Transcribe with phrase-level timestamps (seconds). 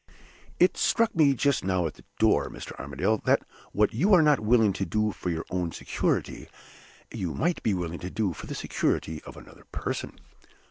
[0.59, 2.71] It struck me just now at the door, Mr.
[2.79, 6.47] Armadale, that what you are not willing to do for your own security,
[7.13, 10.17] you might be willing to do for the security of another person."